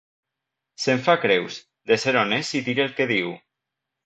Se'n 0.85 1.03
fa 1.07 1.15
creus, 1.25 1.57
de 1.91 1.99
ser 2.05 2.15
on 2.23 2.33
és 2.39 2.51
i 2.61 2.63
dir 2.71 2.79
el 2.87 2.91
que 3.01 3.09
diu. 3.15 3.31